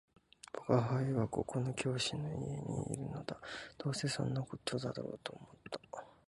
[0.67, 3.39] 「吾輩はここの教師の家にいるのだ」
[3.77, 5.79] 「どうせそんな事だろうと思った